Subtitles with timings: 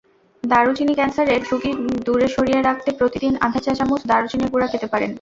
[0.43, 1.71] দারুচিনিক্যানসারের ঝুঁকি
[2.05, 5.09] দূরে সরিয়ে রাখতে প্রতিদিন আধা চা-চামচ দারুচিনির গুঁড়া খেতে পারেন।